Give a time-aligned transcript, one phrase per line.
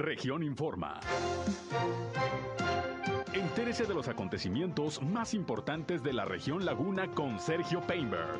[0.00, 0.98] Región Informa.
[3.34, 8.38] Entérese de los acontecimientos más importantes de la región Laguna con Sergio Painberg.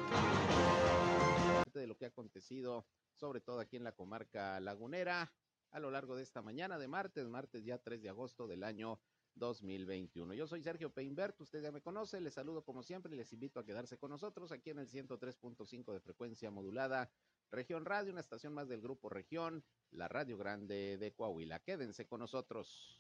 [1.75, 5.35] De lo que ha acontecido, sobre todo aquí en la comarca lagunera,
[5.71, 8.99] a lo largo de esta mañana de martes, martes ya 3 de agosto del año
[9.41, 10.35] 2021.
[10.35, 13.59] Yo soy Sergio Peinbert, usted ya me conoce, les saludo como siempre y les invito
[13.59, 17.11] a quedarse con nosotros aquí en el 103.5 de frecuencia modulada,
[17.51, 21.59] Región Radio, una estación más del Grupo Región, la Radio Grande de Coahuila.
[21.59, 22.97] Quédense con nosotros.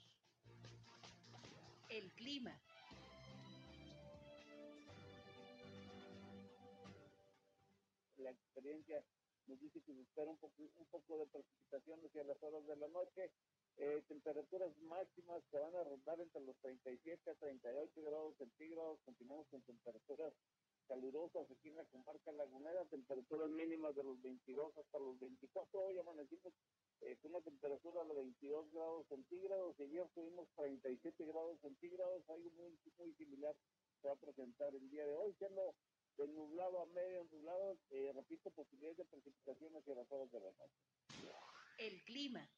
[1.88, 2.58] El clima.
[8.16, 9.04] La experiencia
[9.46, 12.76] nos dice que se espera un poco, un poco de precipitación hacia las horas de
[12.76, 13.30] la noche.
[13.76, 19.00] Eh, temperaturas máximas que van a rondar entre los 37 a 38 grados centígrados.
[19.04, 20.32] Continuamos con temperaturas
[20.86, 25.80] calurosas aquí en la comarca lagunera, temperaturas mínimas de los 22 hasta los 24.
[25.80, 26.52] Hoy amanecimos
[27.02, 32.28] eh, con una temperatura de 22 grados centígrados y ayer tuvimos 37 grados centígrados.
[32.28, 33.54] Algo muy, muy similar
[34.02, 35.74] se va a presentar el día de hoy, siendo
[36.16, 40.50] de nublado a medio nublado, eh, repito, posibilidades de precipitación hacia las horas de la
[40.52, 40.74] noche.
[41.78, 42.50] El clima.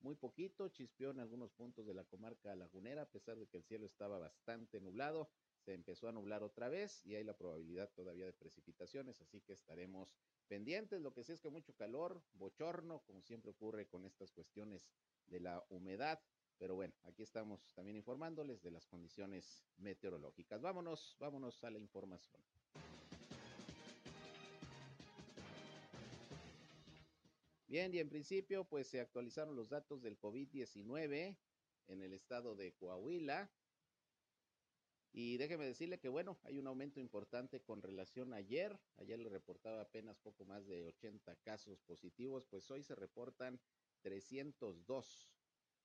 [0.00, 3.64] muy poquito, chispeó en algunos puntos de la comarca lagunera, a pesar de que el
[3.64, 8.26] cielo estaba bastante nublado, se empezó a nublar otra vez y hay la probabilidad todavía
[8.26, 10.14] de precipitaciones, así que estaremos
[10.46, 11.00] pendientes.
[11.00, 14.88] Lo que sí es que mucho calor, bochorno, como siempre ocurre con estas cuestiones
[15.26, 16.20] de la humedad.
[16.58, 20.62] Pero bueno, aquí estamos también informándoles de las condiciones meteorológicas.
[20.62, 22.42] Vámonos, vámonos a la información.
[27.68, 31.36] Bien, y en principio, pues se actualizaron los datos del COVID-19
[31.88, 33.50] en el estado de Coahuila.
[35.12, 38.78] Y déjeme decirle que, bueno, hay un aumento importante con relación a ayer.
[38.96, 43.60] Ayer le reportaba apenas poco más de 80 casos positivos, pues hoy se reportan
[44.02, 45.28] 302,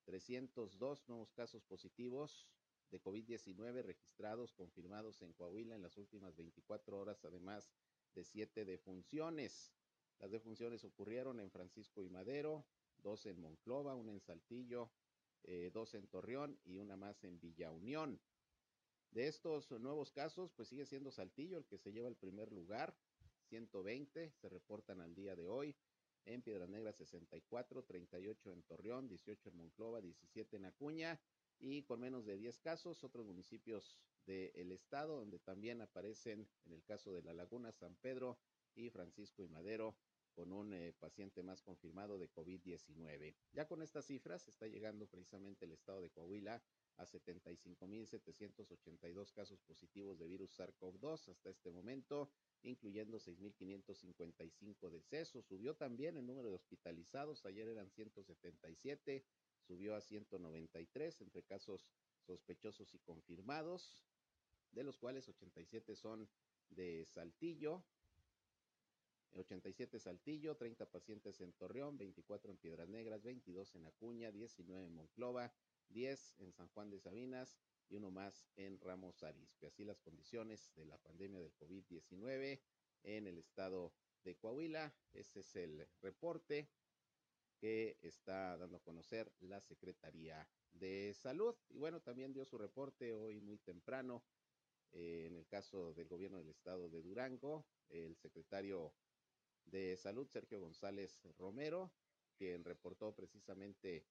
[0.04, 2.46] 302 nuevos casos positivos
[2.90, 7.72] de COVID-19 registrados, confirmados en Coahuila en las últimas 24 horas, además
[8.14, 9.72] de siete defunciones.
[10.18, 12.66] Las defunciones ocurrieron en Francisco y Madero,
[12.98, 14.90] dos en Monclova, una en Saltillo,
[15.44, 18.20] eh, dos en Torreón y una más en Villa Unión.
[19.10, 22.94] De estos nuevos casos, pues sigue siendo Saltillo el que se lleva el primer lugar,
[23.48, 25.76] 120 se reportan al día de hoy.
[26.24, 31.20] En Piedras Negras 64, 38 en Torreón, 18 en Monclova, 17 en Acuña
[31.58, 36.84] y con menos de 10 casos otros municipios del estado donde también aparecen en el
[36.84, 38.38] caso de La Laguna, San Pedro
[38.74, 39.96] y Francisco y Madero
[40.32, 43.34] con un eh, paciente más confirmado de COVID-19.
[43.52, 46.62] Ya con estas cifras está llegando precisamente el estado de Coahuila
[46.96, 52.30] a 75.782 casos positivos de virus SARS-CoV-2 hasta este momento,
[52.62, 55.44] incluyendo 6.555 decesos.
[55.46, 59.24] Subió también el número de hospitalizados, ayer eran 177,
[59.66, 61.88] subió a 193 entre casos
[62.26, 64.04] sospechosos y confirmados,
[64.72, 66.28] de los cuales 87 son
[66.70, 67.84] de Saltillo,
[69.34, 74.94] 87 Saltillo, 30 pacientes en Torreón, 24 en Piedras Negras, 22 en Acuña, 19 en
[74.94, 75.52] Monclova,
[75.88, 77.58] 10 en San Juan de Sabinas
[77.88, 79.66] y uno más en Ramos Arizpe.
[79.66, 82.60] Así las condiciones de la pandemia del COVID-19
[83.02, 83.92] en el estado
[84.24, 84.94] de Coahuila.
[85.12, 86.68] Ese es el reporte
[87.58, 91.54] que está dando a conocer la Secretaría de Salud.
[91.68, 94.24] Y bueno, también dio su reporte hoy muy temprano
[94.92, 98.94] eh, en el caso del gobierno del estado de Durango, el secretario
[99.64, 101.92] de Salud, Sergio González Romero,
[102.36, 104.04] quien reportó precisamente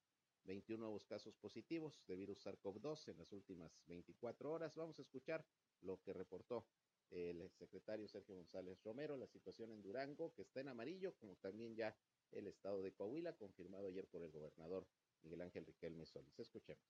[0.45, 4.75] 21 nuevos casos positivos de virus SARS-CoV-2 en las últimas 24 horas.
[4.75, 5.45] Vamos a escuchar
[5.81, 6.65] lo que reportó
[7.11, 11.75] el secretario Sergio González Romero, la situación en Durango, que está en amarillo, como también
[11.75, 11.95] ya
[12.31, 14.87] el estado de Coahuila, confirmado ayer por el gobernador
[15.21, 16.39] Miguel Ángel Riquelme Solís.
[16.39, 16.83] Escuchemos.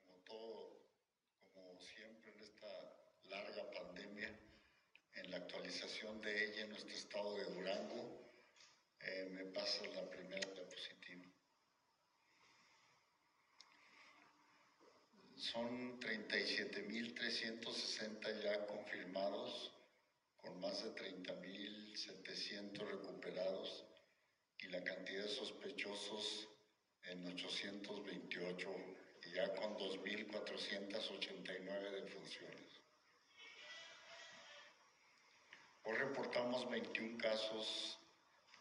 [0.00, 0.80] Como todo,
[1.52, 2.66] como siempre en esta
[3.24, 4.40] larga pandemia,
[5.16, 8.24] en la actualización de ella en nuestro estado de Durango,
[9.00, 11.03] eh, me pasa la primera diapositiva.
[15.52, 19.70] Son 37.360 ya confirmados,
[20.38, 23.84] con más de 30.700 recuperados
[24.60, 26.48] y la cantidad de sospechosos
[27.02, 28.74] en 828
[29.24, 32.80] y ya con 2.489 defunciones.
[35.82, 37.98] Hoy reportamos 21 casos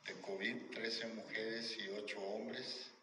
[0.05, 2.93] de COVID, 13 mujeres y 8 hombres.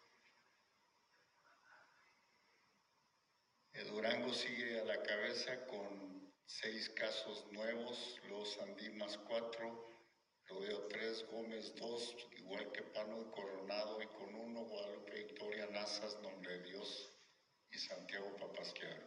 [3.60, 3.60] El
[3.91, 9.89] Durango sigue a la cabeza con 6 casos nuevos, Los Andimas 4,
[10.47, 16.57] Rodeo 3, Gómez 2, igual que Pano Coronado y con uno Guadalupe Victoria Nazas, Nombre
[16.57, 17.11] de Dios
[17.69, 19.05] y Santiago Papasquiaro.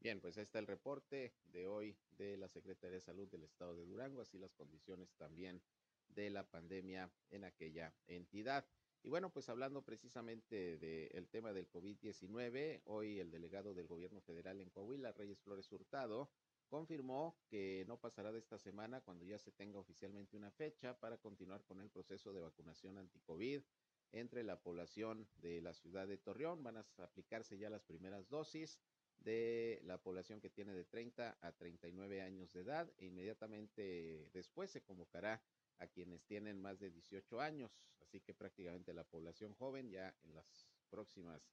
[0.00, 3.74] Bien, pues ahí está el reporte de hoy de la Secretaría de Salud del Estado
[3.74, 5.62] de Durango, así las condiciones también
[6.08, 8.64] de la pandemia en aquella entidad.
[9.02, 14.60] Y bueno, pues hablando precisamente del tema del COVID-19, hoy el delegado del gobierno federal
[14.60, 16.30] en Coahuila, Reyes Flores Hurtado,
[16.68, 21.16] confirmó que no pasará de esta semana cuando ya se tenga oficialmente una fecha para
[21.18, 23.62] continuar con el proceso de vacunación anti-COVID
[24.12, 26.62] entre la población de la ciudad de Torreón.
[26.62, 28.78] Van a aplicarse ya las primeras dosis
[29.18, 34.70] de la población que tiene de 30 a 39 años de edad e inmediatamente después
[34.70, 35.42] se convocará
[35.78, 40.34] a quienes tienen más de 18 años, así que prácticamente la población joven ya en
[40.34, 41.50] las próximas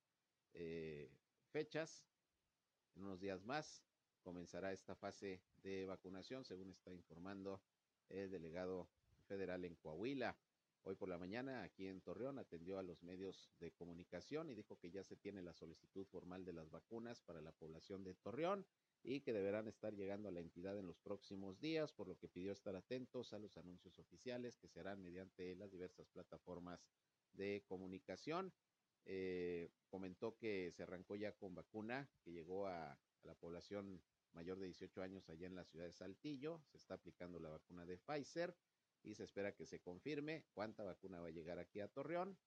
[0.54, 1.12] eh,
[1.52, 2.06] fechas,
[2.96, 3.84] en unos días más,
[4.22, 7.62] comenzará esta fase de vacunación, según está informando
[8.10, 8.90] el delegado
[9.28, 10.36] federal en Coahuila.
[10.84, 14.78] Hoy por la mañana, aquí en Torreón, atendió a los medios de comunicación y dijo
[14.78, 18.66] que ya se tiene la solicitud formal de las vacunas para la población de Torreón
[19.08, 22.28] y que deberán estar llegando a la entidad en los próximos días, por lo que
[22.28, 26.84] pidió estar atentos a los anuncios oficiales que se harán mediante las diversas plataformas
[27.34, 28.52] de comunicación.
[29.06, 34.02] Eh, comentó que se arrancó ya con vacuna que llegó a, a la población
[34.34, 36.64] mayor de 18 años allá en la ciudad de Saltillo.
[36.72, 38.56] Se está aplicando la vacuna de Pfizer
[39.04, 42.40] y se espera que se confirme cuánta vacuna va a llegar aquí a Torreón,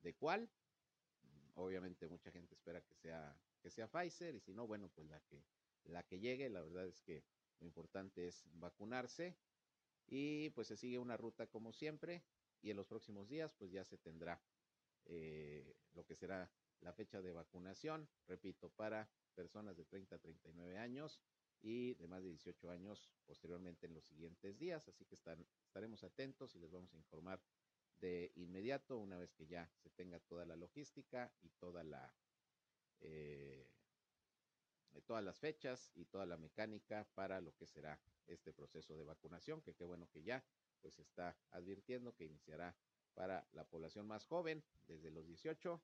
[0.00, 0.48] de cuál.
[1.56, 5.20] Obviamente mucha gente espera que sea que sea Pfizer y si no, bueno, pues la
[5.20, 5.44] que
[5.88, 7.24] la que llegue, la verdad es que
[7.60, 9.36] lo importante es vacunarse
[10.06, 12.22] y pues se sigue una ruta como siempre
[12.62, 14.40] y en los próximos días pues ya se tendrá
[15.06, 16.50] eh, lo que será
[16.80, 21.20] la fecha de vacunación, repito, para personas de 30 a 39 años
[21.62, 24.88] y de más de 18 años posteriormente en los siguientes días.
[24.88, 27.40] Así que están, estaremos atentos y les vamos a informar
[27.96, 32.14] de inmediato una vez que ya se tenga toda la logística y toda la
[33.00, 33.70] eh,
[35.02, 39.62] todas las fechas y toda la mecánica para lo que será este proceso de vacunación,
[39.62, 40.44] que qué bueno que ya
[40.80, 42.76] pues está advirtiendo que iniciará
[43.14, 45.80] para la población más joven, desde los 18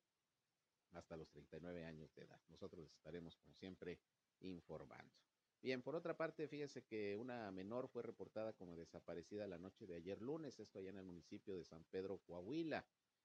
[0.92, 2.40] hasta los 39 años de edad.
[2.48, 3.98] Nosotros les estaremos, como siempre,
[4.40, 5.14] informando.
[5.62, 9.94] Bien, por otra parte, fíjese que una menor fue reportada como desaparecida la noche de
[9.94, 12.84] ayer lunes, esto allá en el municipio de San Pedro, Coahuila.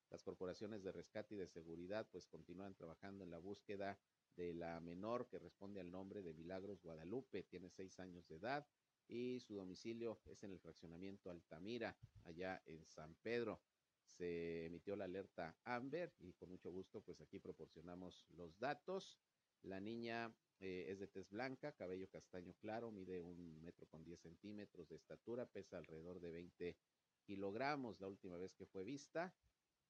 [0.10, 3.98] Las corporaciones de rescate y de seguridad pues continúan trabajando en la búsqueda
[4.38, 8.68] de la menor que responde al nombre de Milagros Guadalupe, tiene seis años de edad
[9.08, 13.60] y su domicilio es en el fraccionamiento Altamira, allá en San Pedro.
[14.06, 19.18] Se emitió la alerta Amber y con mucho gusto pues aquí proporcionamos los datos.
[19.64, 24.20] La niña eh, es de tez blanca, cabello castaño claro, mide un metro con diez
[24.22, 26.78] centímetros de estatura, pesa alrededor de 20
[27.26, 28.00] kilogramos.
[28.00, 29.34] La última vez que fue vista,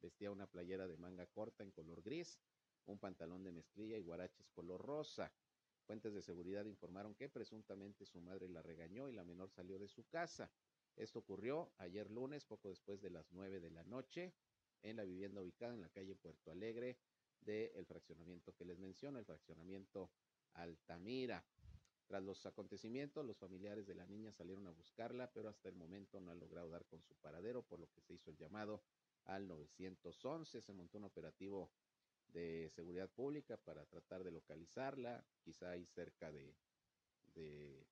[0.02, 2.40] vestía una playera de manga corta en color gris,
[2.88, 5.32] un pantalón de mezclilla y guaraches color rosa.
[5.86, 9.88] Fuentes de seguridad informaron que presuntamente su madre la regañó y la menor salió de
[9.88, 10.52] su casa.
[10.96, 14.34] Esto ocurrió ayer lunes, poco después de las nueve de la noche,
[14.82, 16.98] en la vivienda ubicada en la calle Puerto Alegre
[17.42, 20.10] del fraccionamiento que les menciono, el fraccionamiento
[20.54, 21.46] Altamira.
[22.08, 26.20] Tras los acontecimientos, los familiares de la niña salieron a buscarla, pero hasta el momento
[26.20, 28.82] no han logrado dar con su paradero, por lo que se hizo el llamado
[29.26, 30.62] al 911.
[30.62, 31.70] Se montó un operativo
[32.28, 36.56] de seguridad pública para tratar de localizarla, quizá ahí cerca de,
[37.34, 37.88] de,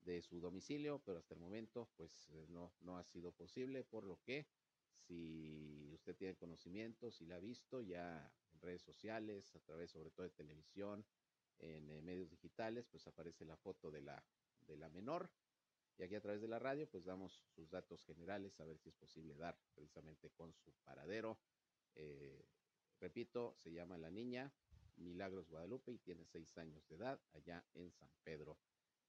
[0.00, 4.04] de su domicilio, pero hasta el momento pues eh, no, no ha sido posible, por
[4.04, 4.46] lo que
[4.96, 10.10] si usted tiene conocimiento, si la ha visto ya en redes sociales, a través sobre
[10.10, 11.04] todo de televisión,
[11.58, 14.24] en eh, medios digitales, pues aparece la foto de la,
[14.66, 15.30] de la menor.
[15.96, 18.88] Y aquí a través de la radio, pues damos sus datos generales, a ver si
[18.88, 21.38] es posible dar precisamente con su paradero.
[21.94, 22.44] Eh,
[23.00, 24.52] repito, se llama la niña
[24.96, 28.58] Milagros Guadalupe y tiene seis años de edad allá en San Pedro,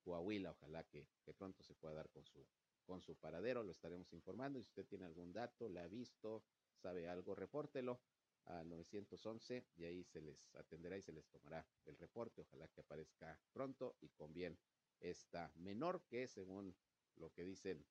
[0.02, 0.50] Coahuila.
[0.52, 1.06] Ojalá que,
[1.38, 2.46] pronto se pueda dar con su,
[2.84, 4.58] con su paradero, lo estaremos informando.
[4.58, 8.00] Y si usted tiene algún dato, la ha visto, sabe algo, repórtelo
[8.46, 12.42] al 911 y ahí se les atenderá y se les tomará el reporte.
[12.42, 14.58] Ojalá que aparezca pronto y con bien
[15.00, 16.74] esta menor que según
[17.16, 17.84] lo que dicen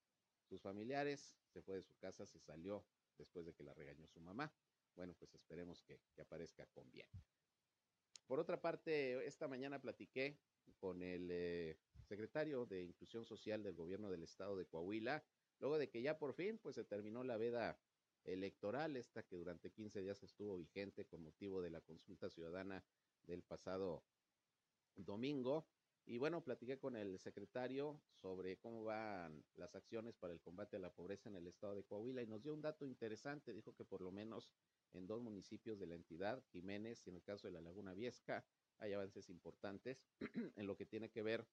[0.44, 2.86] sus familiares, se fue de su casa, se salió
[3.18, 4.52] después de que la regañó su mamá.
[4.96, 7.08] Bueno, pues esperemos que, que aparezca con bien.
[8.28, 10.40] Por otra parte, esta mañana platiqué
[10.80, 15.24] con el eh, secretario de Inclusión Social del gobierno del estado de Coahuila,
[15.60, 17.80] luego de que ya por fin pues se terminó la veda
[18.24, 22.84] electoral, esta que durante 15 días estuvo vigente con motivo de la consulta ciudadana
[23.24, 24.04] del pasado
[24.96, 25.68] domingo.
[26.08, 30.80] Y bueno, platiqué con el secretario sobre cómo van las acciones para el combate a
[30.80, 33.54] la pobreza en el estado de Coahuila y nos dio un dato interesante.
[33.54, 34.52] Dijo que por lo menos
[34.96, 38.46] en dos municipios de la entidad, Jiménez y en el caso de la Laguna Viesca,
[38.78, 40.06] hay avances importantes
[40.56, 41.48] en lo que tiene que ver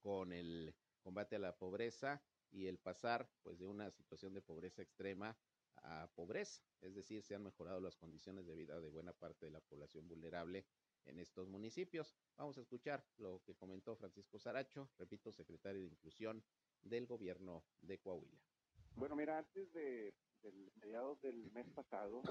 [0.00, 4.82] con el combate a la pobreza y el pasar pues de una situación de pobreza
[4.82, 5.36] extrema
[5.82, 9.52] a pobreza, es decir, se han mejorado las condiciones de vida de buena parte de
[9.52, 10.66] la población vulnerable
[11.06, 12.14] en estos municipios.
[12.36, 16.44] Vamos a escuchar lo que comentó Francisco Saracho, repito, secretario de Inclusión
[16.82, 18.49] del gobierno de Coahuila.
[18.96, 22.22] Bueno, mira, antes de del mediados del mes pasado,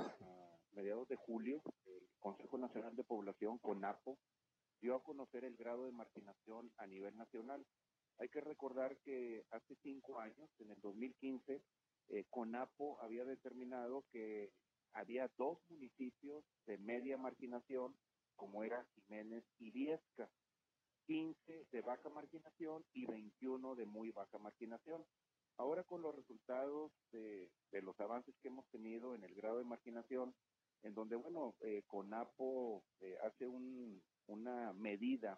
[0.72, 4.18] mediados de julio, el Consejo Nacional de Población, CONAPO,
[4.82, 7.66] dio a conocer el grado de marginación a nivel nacional.
[8.18, 11.62] Hay que recordar que hace cinco años, en el 2015,
[12.10, 14.52] eh, CONAPO había determinado que
[14.94, 17.96] había dos municipios de media marginación,
[18.36, 20.30] como era Jiménez y Viesca,
[21.06, 25.06] 15 de baja marginación y 21 de muy baja marginación.
[25.60, 27.52] Ahora con los resultados de,
[27.82, 30.34] los avances que hemos tenido en el grado de marginación,
[30.84, 35.38] en donde, bueno, eh, CONAPO eh, hace un, una medida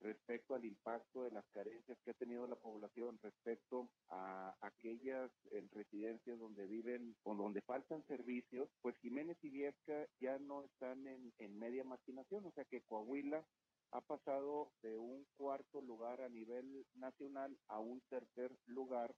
[0.00, 5.64] respecto al impacto de las carencias que ha tenido la población respecto a aquellas eh,
[5.70, 11.58] residencias donde viven o donde faltan servicios, pues Jiménez y Viesca ya no están en
[11.60, 13.46] media marginación, o sea que Coahuila
[13.92, 19.14] ha pasado de un cuarto lugar a nivel nacional a un tercer lugar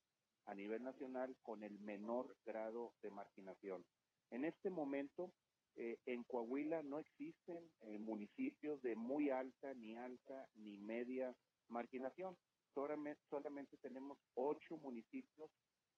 [0.46, 3.84] a nivel nacional con el menor grado de marginación.
[4.30, 5.32] En este momento,
[5.76, 11.34] eh, en Coahuila no existen eh, municipios de muy alta, ni alta, ni media
[11.68, 12.36] marginación.
[12.74, 15.50] Solamente, solamente tenemos ocho municipios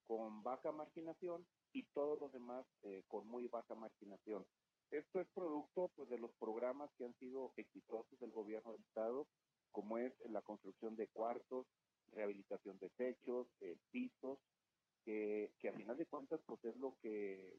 [0.07, 4.45] con baja marginación y todos los demás eh, con muy baja marginación.
[4.91, 9.27] Esto es producto pues, de los programas que han sido exitosos del gobierno del Estado,
[9.73, 11.67] como es la construcción de cuartos,
[12.15, 14.39] rehabilitación de techos, eh, pisos,
[15.05, 17.59] que, que, a final de cuentas pues es lo que,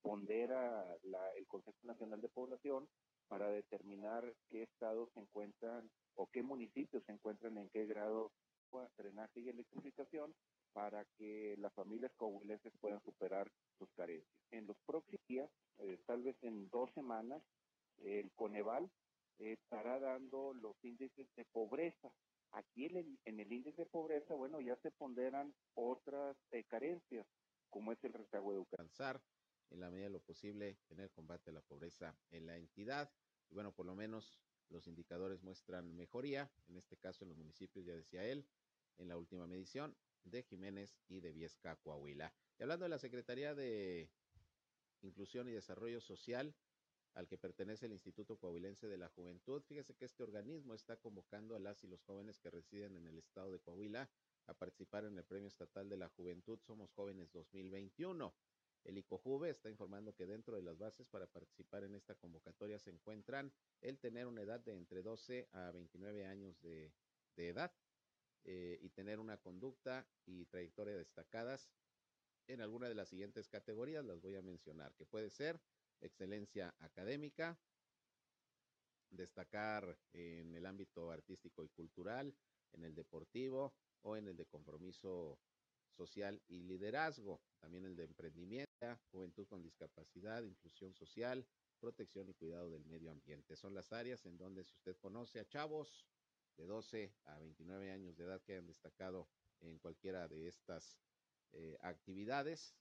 [0.00, 0.96] pondera
[1.36, 2.88] el Consejo Nacional de Población
[3.28, 8.32] para determinar qué estados se encuentran o qué municipios se encuentran en qué grado
[8.72, 10.34] de drenaje y electrificación
[10.72, 14.30] para que las familias coahuilenses puedan superar sus carencias.
[14.50, 17.42] En los próximos días, eh, tal vez en dos semanas,
[17.98, 18.88] el Coneval
[19.38, 22.10] eh, estará dando los índices de pobreza
[22.52, 27.26] Aquí en el, en índice de pobreza, bueno, ya se ponderan otras eh, carencias,
[27.68, 29.20] como es el rezago educacional.
[29.70, 33.08] En la medida de lo posible, tener combate a la pobreza en la entidad.
[33.50, 37.84] Y bueno, por lo menos los indicadores muestran mejoría, en este caso en los municipios,
[37.84, 38.46] ya decía él,
[38.98, 42.32] en la última medición de Jiménez y de Viesca, Coahuila.
[42.58, 44.10] Y hablando de la Secretaría de
[45.02, 46.54] Inclusión y Desarrollo Social,
[47.14, 49.62] al que pertenece el Instituto Coahuilense de la Juventud.
[49.62, 53.18] Fíjese que este organismo está convocando a las y los jóvenes que residen en el
[53.18, 54.08] estado de Coahuila
[54.46, 58.34] a participar en el Premio Estatal de la Juventud Somos Jóvenes 2021.
[58.84, 62.90] El ICOJUVE está informando que dentro de las bases para participar en esta convocatoria se
[62.90, 63.52] encuentran
[63.82, 66.92] el tener una edad de entre 12 a 29 años de,
[67.36, 67.72] de edad
[68.44, 71.70] eh, y tener una conducta y trayectoria destacadas
[72.46, 75.60] en alguna de las siguientes categorías, las voy a mencionar, que puede ser
[76.00, 77.58] excelencia académica,
[79.10, 82.34] destacar en el ámbito artístico y cultural,
[82.72, 85.38] en el deportivo o en el de compromiso
[85.96, 88.70] social y liderazgo, también el de emprendimiento,
[89.10, 91.46] juventud con discapacidad, inclusión social,
[91.78, 93.56] protección y cuidado del medio ambiente.
[93.56, 96.06] Son las áreas en donde si usted conoce a chavos
[96.56, 99.28] de 12 a 29 años de edad que han destacado
[99.60, 100.98] en cualquiera de estas
[101.52, 102.74] eh, actividades,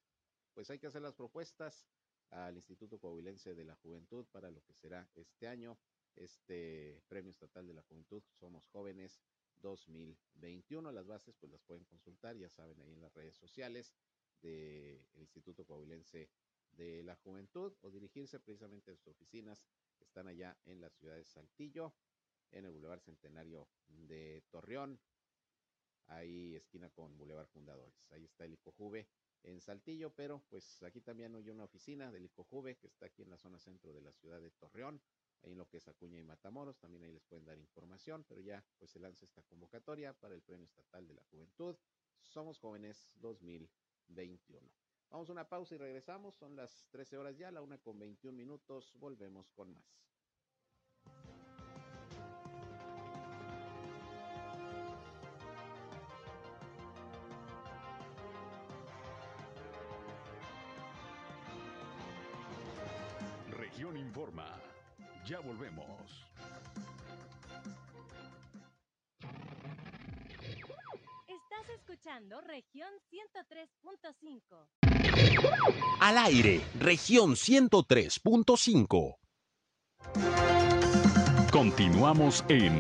[0.54, 1.88] pues hay que hacer las propuestas
[2.32, 5.78] al Instituto Coahuilense de la Juventud para lo que será este año,
[6.16, 9.20] este Premio Estatal de la Juventud, Somos Jóvenes
[9.62, 10.92] 2021.
[10.92, 13.94] Las bases pues las pueden consultar, ya saben, ahí en las redes sociales
[14.42, 16.30] del Instituto Coahuilense
[16.72, 19.66] de la Juventud o dirigirse precisamente a sus oficinas
[19.98, 21.94] que están allá en la ciudad de Saltillo,
[22.52, 25.00] en el Boulevard Centenario de Torreón,
[26.08, 28.08] ahí esquina con Boulevard Fundadores.
[28.12, 29.08] Ahí está el ICOJUVE
[29.44, 33.30] en Saltillo, pero pues aquí también hay una oficina del ICOJUVE que está aquí en
[33.30, 35.02] la zona centro de la ciudad de Torreón,
[35.44, 38.42] ahí en lo que es Acuña y Matamoros, también ahí les pueden dar información, pero
[38.42, 41.76] ya pues se lanza esta convocatoria para el Premio Estatal de la Juventud.
[42.22, 44.70] Somos Jóvenes 2021.
[45.10, 48.38] Vamos a una pausa y regresamos, son las 13 horas ya, la una con 21
[48.38, 50.00] minutos, volvemos con más.
[65.30, 66.26] Ya volvemos.
[71.28, 74.68] Estás escuchando región 103.5.
[76.00, 79.18] Al aire, región 103.5.
[81.52, 82.80] Continuamos en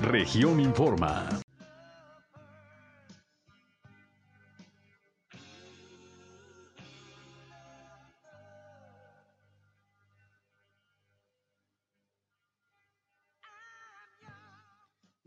[0.00, 1.28] región Informa.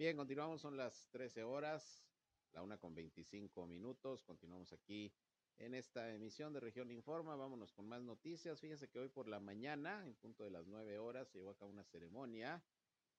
[0.04, 2.04] Bien, continuamos, son las 13 horas,
[2.52, 4.22] la una con 25 minutos.
[4.26, 5.14] Continuamos aquí
[5.56, 7.38] en esta emisión de Región Informa.
[7.38, 8.60] Vámonos con más noticias.
[8.60, 11.56] Fíjense que hoy por la mañana, en punto de las 9 horas, se llevó a
[11.56, 12.62] cabo una ceremonia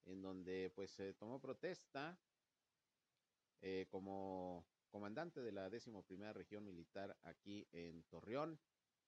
[0.05, 2.19] en donde pues se tomó protesta
[3.61, 8.59] eh, como comandante de la décimo primera región militar aquí en Torreón,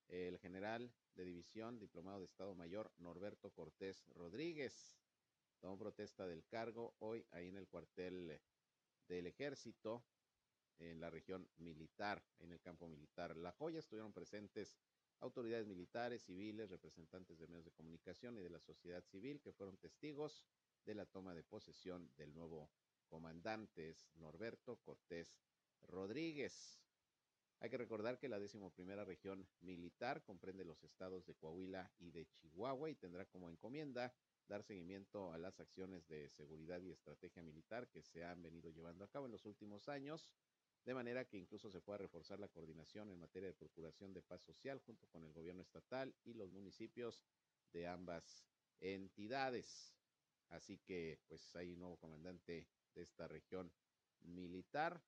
[0.08, 4.98] el general de división, diplomado de Estado Mayor, Norberto Cortés Rodríguez
[5.60, 8.40] tomó protesta del cargo hoy ahí en el cuartel
[9.08, 10.04] del ejército
[10.78, 13.36] en la región militar, en el campo militar.
[13.36, 14.78] La joya estuvieron presentes
[15.20, 19.76] autoridades militares, civiles, representantes de medios de comunicación y de la sociedad civil que fueron
[19.76, 20.44] testigos
[20.84, 22.70] de la toma de posesión del nuevo
[23.08, 25.36] comandante Norberto Cortés
[25.82, 26.80] Rodríguez.
[27.60, 32.26] Hay que recordar que la decimoprimera región militar comprende los estados de Coahuila y de
[32.26, 34.14] Chihuahua y tendrá como encomienda
[34.48, 39.04] dar seguimiento a las acciones de seguridad y estrategia militar que se han venido llevando
[39.04, 40.34] a cabo en los últimos años,
[40.84, 44.40] de manera que incluso se pueda reforzar la coordinación en materia de procuración de paz
[44.42, 47.26] social junto con el gobierno estatal y los municipios
[47.72, 48.46] de ambas
[48.80, 49.94] entidades.
[50.48, 53.70] Así que pues hay un nuevo comandante de esta región
[54.20, 55.02] militar.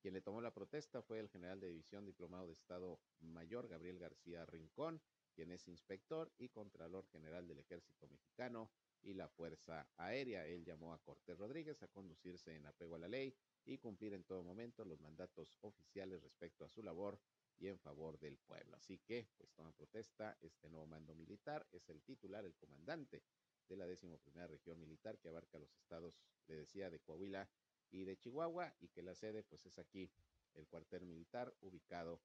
[0.00, 3.98] Quien le tomó la protesta fue el general de división diplomado de Estado Mayor, Gabriel
[3.98, 5.02] García Rincón,
[5.36, 8.70] quien es inspector y contralor general del Ejército Mexicano
[9.02, 10.46] y la Fuerza Aérea.
[10.46, 14.24] Él llamó a Cortés Rodríguez a conducirse en apego a la ley y cumplir en
[14.24, 17.20] todo momento los mandatos oficiales respecto a su labor
[17.58, 18.76] y en favor del pueblo.
[18.76, 23.22] Así que, pues toma protesta, este nuevo mando militar es el titular, el comandante
[23.68, 27.48] de la décimo primera región militar que abarca los estados, le decía, de Coahuila
[27.90, 30.10] y de Chihuahua y que la sede pues es aquí,
[30.54, 32.22] el cuartel militar ubicado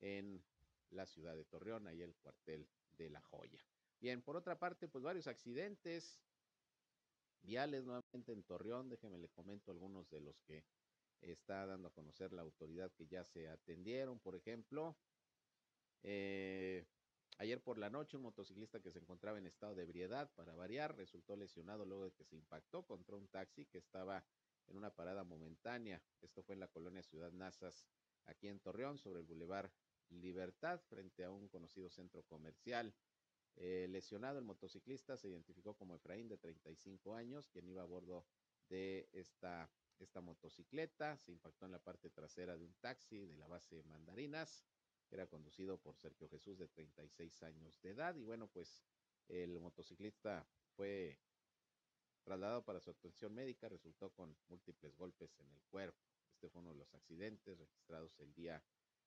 [0.00, 0.44] en
[0.94, 3.60] la ciudad de Torreón, ahí el cuartel de La Joya.
[4.00, 6.20] Bien, por otra parte, pues varios accidentes
[7.42, 10.64] viales nuevamente en Torreón, déjeme le comento algunos de los que
[11.20, 14.96] está dando a conocer la autoridad que ya se atendieron, por ejemplo,
[16.02, 16.84] eh,
[17.38, 20.96] ayer por la noche un motociclista que se encontraba en estado de ebriedad, para variar,
[20.96, 24.24] resultó lesionado luego de que se impactó contra un taxi que estaba
[24.66, 26.02] en una parada momentánea.
[26.20, 27.86] Esto fue en la colonia Ciudad Nazas,
[28.26, 29.70] aquí en Torreón, sobre el Boulevard
[30.10, 32.94] Libertad frente a un conocido centro comercial.
[33.56, 38.26] Eh, lesionado el motociclista se identificó como Efraín de 35 años, quien iba a bordo
[38.68, 41.16] de esta, esta motocicleta.
[41.18, 44.64] Se impactó en la parte trasera de un taxi de la base Mandarinas,
[45.08, 48.14] que era conducido por Sergio Jesús de 36 años de edad.
[48.16, 48.82] Y bueno, pues
[49.28, 51.18] el motociclista fue
[52.24, 55.98] trasladado para su atención médica, resultó con múltiples golpes en el cuerpo.
[56.32, 58.62] Este fue uno de los accidentes registrados el día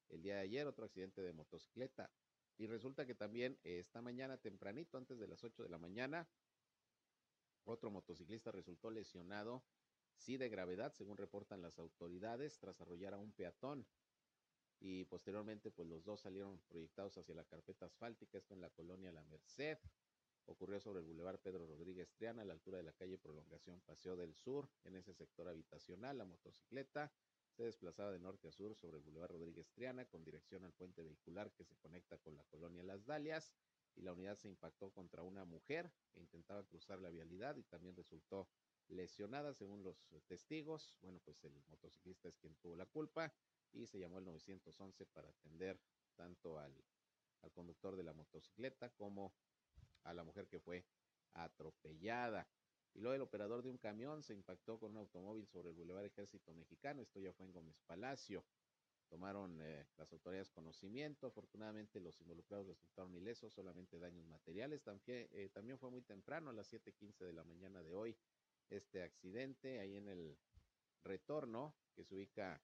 [0.10, 2.12] el día de ayer, otro accidente de motocicleta
[2.58, 6.28] Y resulta que también esta mañana tempranito, antes de las 8 de la mañana,
[7.66, 9.64] otro motociclista resultó lesionado,
[10.16, 13.86] sí de gravedad, según reportan las autoridades, tras arrollar a un peatón.
[14.80, 19.12] Y posteriormente, pues los dos salieron proyectados hacia la carpeta asfáltica, esto en la colonia
[19.12, 19.80] La Merced.
[20.46, 24.16] Ocurrió sobre el Boulevard Pedro Rodríguez Triana, a la altura de la calle Prolongación Paseo
[24.16, 26.18] del Sur, en ese sector habitacional.
[26.18, 27.12] La motocicleta
[27.58, 31.02] se desplazaba de norte a sur sobre el Boulevard Rodríguez Triana con dirección al puente
[31.02, 33.52] vehicular que se conecta con la colonia Las Dalias
[33.96, 37.96] y la unidad se impactó contra una mujer que intentaba cruzar la vialidad y también
[37.96, 38.48] resultó
[38.90, 40.96] lesionada según los testigos.
[41.02, 43.34] Bueno, pues el motociclista es quien tuvo la culpa
[43.74, 45.82] y se llamó el 911 para atender
[46.16, 46.76] tanto al,
[47.42, 49.34] al conductor de la motocicleta como
[50.04, 50.86] a la mujer que fue
[51.34, 52.48] atropellada.
[52.98, 56.06] Y luego el operador de un camión se impactó con un automóvil sobre el Boulevard
[56.06, 57.04] Ejército Mexicano.
[57.04, 58.44] Esto ya fue en Gómez Palacio.
[59.08, 61.28] Tomaron eh, las autoridades conocimiento.
[61.28, 64.82] Afortunadamente los involucrados resultaron ilesos, solamente daños materiales.
[64.82, 68.18] También, eh, también fue muy temprano, a las 7:15 de la mañana de hoy,
[68.72, 70.36] este accidente ahí en el
[71.04, 72.60] retorno que se ubica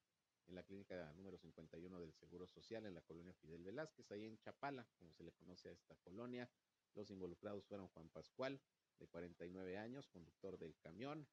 [0.48, 4.40] en la clínica número 51 del Seguro Social en la colonia Fidel Velázquez, ahí en
[4.40, 6.50] Chapala, como se le conoce a esta colonia.
[6.96, 8.60] Los involucrados fueron Juan Pascual,
[9.04, 11.28] de 49 años, conductor del camión,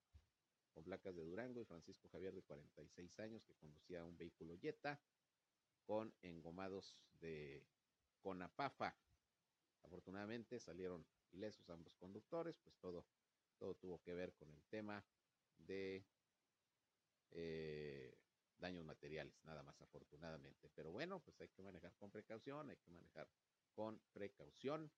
[0.75, 5.01] con placas de Durango, y Francisco Javier, de 46 años, que conducía un vehículo Jetta
[5.85, 7.65] con engomados de
[8.21, 8.97] Conapafa.
[9.85, 13.07] Afortunadamente salieron ilesos ambos conductores, pues todo,
[13.57, 15.05] todo tuvo que ver con el tema
[15.59, 16.05] de
[17.31, 18.17] eh,
[18.59, 20.71] daños materiales, nada más afortunadamente.
[20.75, 23.29] Pero bueno, pues hay que manejar con precaución, hay que manejar
[23.75, 24.91] con precaución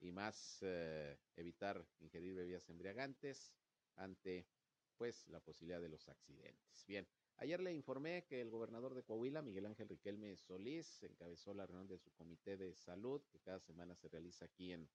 [0.00, 3.52] y más eh, evitar ingerir bebidas embriagantes
[3.96, 4.46] ante
[4.96, 6.84] pues la posibilidad de los accidentes.
[6.86, 11.66] Bien, ayer le informé que el gobernador de Coahuila, Miguel Ángel Riquelme Solís, encabezó la
[11.66, 14.88] reunión de su comité de salud que cada semana se realiza aquí en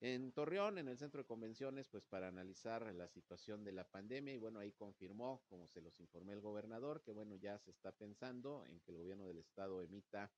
[0.00, 4.34] en Torreón, en el centro de convenciones, pues para analizar la situación de la pandemia
[4.34, 7.92] y bueno, ahí confirmó, como se los informé el gobernador, que bueno, ya se está
[7.92, 10.30] pensando en que el gobierno del estado emita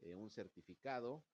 [0.00, 1.24] eh, un certificado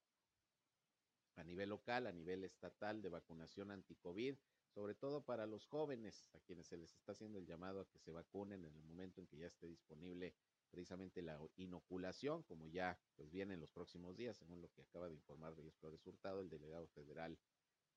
[1.37, 4.37] a nivel local, a nivel estatal de vacunación anti-COVID,
[4.69, 7.99] sobre todo para los jóvenes, a quienes se les está haciendo el llamado a que
[7.99, 10.35] se vacunen en el momento en que ya esté disponible
[10.71, 15.09] precisamente la inoculación, como ya pues viene en los próximos días, según lo que acaba
[15.09, 17.39] de informar Reyes Flores Hurtado, el delegado federal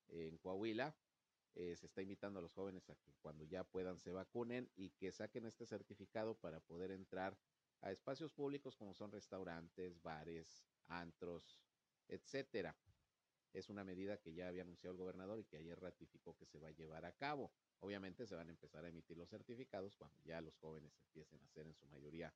[0.09, 0.95] en Coahuila.
[1.55, 4.91] Eh, se está invitando a los jóvenes a que cuando ya puedan se vacunen y
[4.91, 7.35] que saquen este certificado para poder entrar
[7.81, 11.59] a espacios públicos como son restaurantes, bares, antros,
[12.07, 12.75] etcétera
[13.57, 16.59] es una medida que ya había anunciado el gobernador y que ayer ratificó que se
[16.59, 17.51] va a llevar a cabo.
[17.79, 21.47] Obviamente se van a empezar a emitir los certificados cuando ya los jóvenes empiecen a
[21.49, 22.33] ser en su mayoría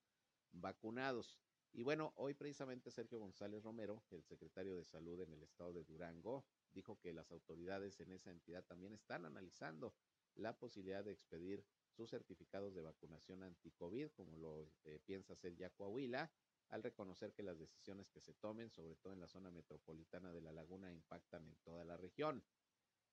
[0.52, 1.40] vacunados.
[1.74, 5.86] Y bueno, hoy precisamente Sergio González Romero, el secretario de Salud en el estado de
[5.86, 9.94] Durango, dijo que las autoridades en esa entidad también están analizando
[10.36, 15.70] la posibilidad de expedir sus certificados de vacunación anti-COVID, como lo eh, piensa hacer ya
[15.70, 16.32] Coahuila,
[16.72, 20.42] al reconocer que las decisiones que se tomen, sobre todo en la zona metropolitana de
[20.42, 22.44] La Laguna, impactan en toda la región.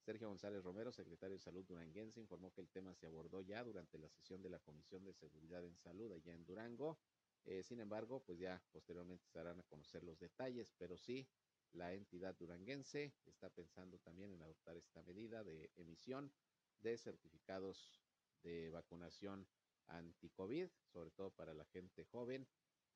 [0.01, 3.99] Sergio González Romero, secretario de Salud duranguense, informó que el tema se abordó ya durante
[3.99, 6.99] la sesión de la Comisión de Seguridad en Salud allá en Durango.
[7.45, 11.29] Eh, sin embargo, pues ya posteriormente se darán a conocer los detalles, pero sí,
[11.73, 16.33] la entidad duranguense está pensando también en adoptar esta medida de emisión
[16.81, 18.01] de certificados
[18.43, 19.47] de vacunación
[19.89, 22.47] anti-COVID, sobre todo para la gente joven,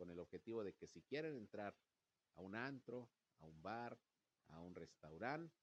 [0.02, 1.76] con el objetivo de que si quieren entrar
[2.34, 3.96] a un antro, a un bar,
[4.48, 5.54] a un restaurante,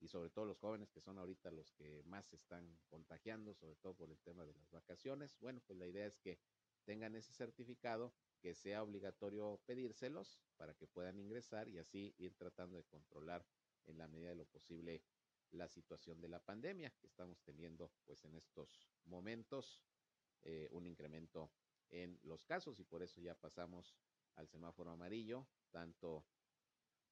[0.00, 3.76] y sobre todo los jóvenes que son ahorita los que más se están contagiando, sobre
[3.76, 6.40] todo por el tema de las vacaciones, bueno, pues la idea es que
[6.84, 12.76] tengan ese certificado, que sea obligatorio pedírselos para que puedan ingresar y así ir tratando
[12.76, 13.46] de controlar
[13.86, 15.04] en la medida de lo posible
[15.52, 19.80] la situación de la pandemia que estamos teniendo pues en estos momentos,
[20.42, 21.52] eh, un incremento
[21.90, 23.94] en los casos y por eso ya pasamos
[24.36, 26.24] al semáforo amarillo, tanto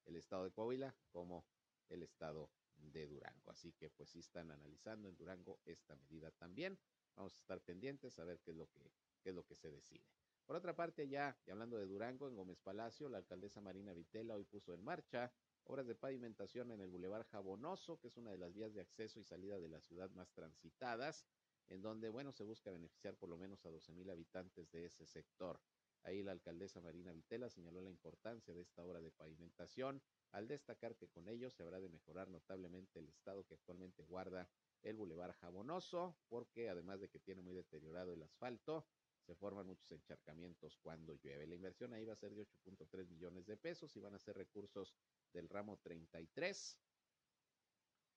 [0.05, 1.45] el estado de Coahuila como
[1.89, 3.51] el estado de Durango.
[3.51, 6.79] Así que pues sí están analizando en Durango esta medida también.
[7.17, 9.71] Vamos a estar pendientes a ver qué es lo que, qué es lo que se
[9.71, 10.05] decide.
[10.45, 14.37] Por otra parte, ya y hablando de Durango, en Gómez Palacio, la alcaldesa Marina Vitela
[14.37, 15.33] hoy puso en marcha
[15.65, 19.19] obras de pavimentación en el Boulevard Jabonoso, que es una de las vías de acceso
[19.19, 21.27] y salida de la ciudad más transitadas
[21.69, 25.07] en donde, bueno, se busca beneficiar por lo menos a 12 mil habitantes de ese
[25.07, 25.61] sector.
[26.03, 30.01] Ahí la alcaldesa Marina Vitela señaló la importancia de esta obra de pavimentación,
[30.31, 34.49] al destacar que con ello se habrá de mejorar notablemente el estado que actualmente guarda
[34.83, 38.87] el bulevar Jabonoso, porque además de que tiene muy deteriorado el asfalto,
[39.27, 41.49] se forman muchos encharcamientos cuando llueve.
[41.49, 44.37] La inversión ahí va a ser de 8.3 millones de pesos y van a ser
[44.37, 44.95] recursos
[45.33, 46.79] del ramo 33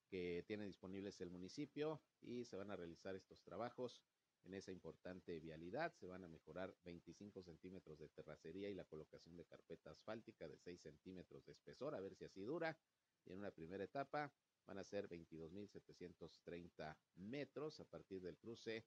[0.09, 4.01] que tiene disponibles el municipio y se van a realizar estos trabajos
[4.43, 5.93] en esa importante vialidad.
[5.93, 10.57] Se van a mejorar 25 centímetros de terracería y la colocación de carpeta asfáltica de
[10.57, 12.77] 6 centímetros de espesor, a ver si así dura.
[13.25, 14.31] Y en una primera etapa
[14.65, 18.85] van a ser 22.730 metros a partir del cruce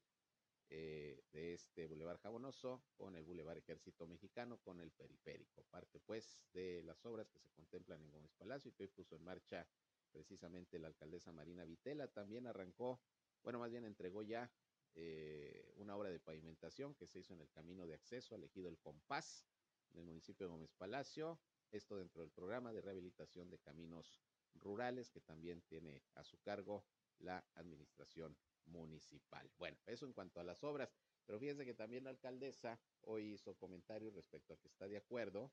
[0.74, 5.64] eh, de este Boulevard Jabonoso con el Boulevard Ejército Mexicano con el periférico.
[5.64, 9.16] Parte pues de las obras que se contemplan en Gómez Palacio y que hoy puso
[9.16, 9.66] en marcha
[10.12, 12.06] precisamente la alcaldesa Marina Vitela.
[12.08, 13.00] También arrancó,
[13.42, 14.52] bueno, más bien entregó ya
[14.94, 18.78] eh, una obra de pavimentación que se hizo en el camino de acceso elegido el
[18.78, 19.46] Compás
[19.92, 21.40] en el municipio de Gómez Palacio.
[21.70, 24.20] Esto dentro del programa de rehabilitación de caminos
[24.54, 26.84] rurales que también tiene a su cargo
[27.18, 29.50] la administración municipal.
[29.58, 30.94] Bueno, eso en cuanto a las obras,
[31.24, 35.52] pero fíjense que también la alcaldesa hoy hizo comentarios respecto a que está de acuerdo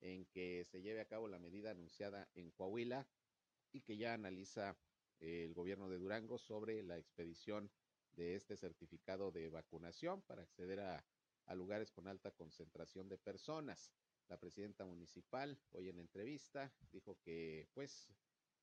[0.00, 3.06] en que se lleve a cabo la medida anunciada en Coahuila
[3.72, 4.76] y que ya analiza
[5.20, 7.70] el gobierno de Durango sobre la expedición
[8.12, 11.04] de este certificado de vacunación para acceder a,
[11.54, 13.92] lugares con alta concentración de personas.
[14.28, 18.08] La presidenta municipal hoy en entrevista dijo que pues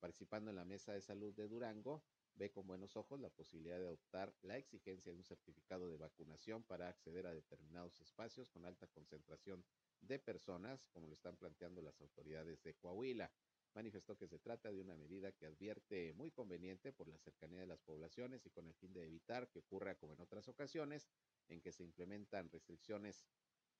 [0.00, 2.02] participando en la mesa de salud de Durango
[2.34, 6.64] ve con buenos ojos la posibilidad de adoptar la exigencia de un certificado de vacunación
[6.64, 9.64] para acceder a determinados espacios con alta concentración
[10.00, 13.30] de personas, como lo están planteando las autoridades de Coahuila.
[13.74, 17.66] Manifestó que se trata de una medida que advierte muy conveniente por la cercanía de
[17.66, 21.08] las poblaciones y con el fin de evitar que ocurra como en otras ocasiones,
[21.48, 23.26] en que se implementan restricciones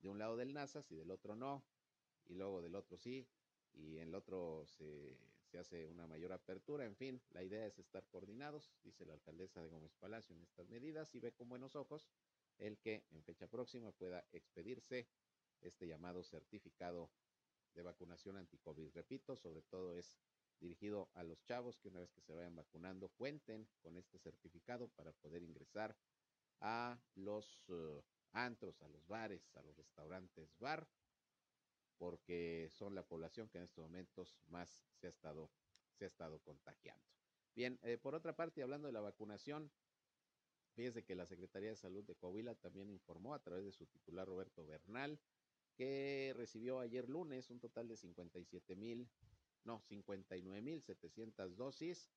[0.01, 1.65] de un lado del NASAS y del otro no,
[2.27, 3.27] y luego del otro sí,
[3.73, 5.19] y en el otro se
[5.51, 6.85] se hace una mayor apertura.
[6.85, 10.69] En fin, la idea es estar coordinados, dice la alcaldesa de Gómez Palacio en estas
[10.69, 12.09] medidas y ve con buenos ojos
[12.59, 15.09] el que en fecha próxima pueda expedirse
[15.61, 17.11] este llamado certificado
[17.75, 18.91] de vacunación anti-COVID.
[18.95, 20.19] Repito, sobre todo es
[20.61, 24.89] dirigido a los chavos que una vez que se vayan vacunando cuenten con este certificado
[24.89, 25.97] para poder ingresar
[26.61, 28.03] a los uh,
[28.33, 30.87] antros, a los bares, a los restaurantes bar
[32.01, 35.51] porque son la población que en estos momentos más se ha estado,
[35.93, 37.05] se ha estado contagiando.
[37.55, 39.71] Bien, eh, por otra parte, hablando de la vacunación,
[40.73, 44.27] fíjese que la Secretaría de Salud de Coahuila también informó a través de su titular
[44.27, 45.21] Roberto Bernal
[45.81, 49.09] que recibió ayer lunes un total de 57 mil,
[49.65, 52.11] no, 59 mil 700 dosis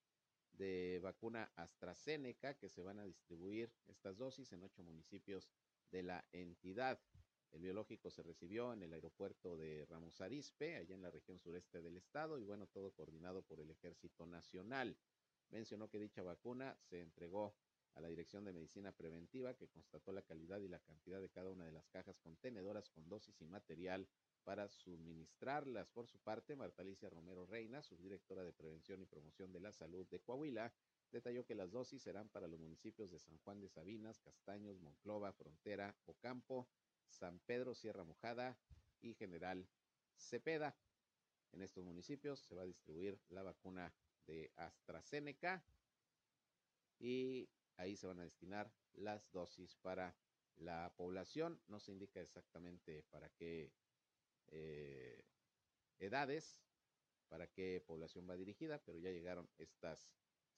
[0.52, 5.50] de vacuna AstraZeneca que se van a distribuir estas dosis en ocho municipios
[5.92, 7.00] de la entidad.
[7.54, 11.82] El biológico se recibió en el aeropuerto de Ramos Arizpe, allá en la región sureste
[11.82, 14.98] del estado, y bueno, todo coordinado por el Ejército Nacional.
[15.52, 17.56] Mencionó que dicha vacuna se entregó
[17.96, 21.52] a la Dirección de Medicina Preventiva, que constató la calidad y la cantidad de cada
[21.52, 24.08] una de las cajas contenedoras con dosis y material
[24.44, 25.90] para suministrarlas.
[25.90, 30.08] Por su parte, Marta Alicia Romero Reina, subdirectora de Prevención y Promoción de la Salud
[30.08, 30.74] de Coahuila,
[31.12, 35.32] detalló que las dosis serán para los municipios de San Juan de Sabinas, Castaños, Monclova,
[35.32, 36.68] Frontera, Ocampo,
[37.08, 38.58] San Pedro, Sierra Mojada
[39.02, 39.68] y General
[40.16, 40.76] Cepeda.
[41.52, 43.94] En estos municipios se va a distribuir la vacuna
[44.26, 45.64] de AstraZeneca
[47.00, 50.16] y ahí se van a destinar las dosis para
[50.58, 51.62] la población.
[51.68, 53.74] No se indica exactamente para qué
[54.48, 55.24] eh,
[56.00, 56.60] edades,
[57.28, 60.12] para qué población va dirigida, pero ya llegaron estas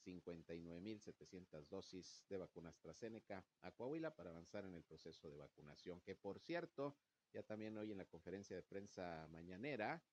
[0.06, 6.16] 59.700 dosis de vacuna AstraZeneca a Coahuila para avanzar en el proceso de vacunación, que
[6.16, 6.98] por cierto,
[7.34, 10.04] ya también hoy en la conferencia de prensa mañanera,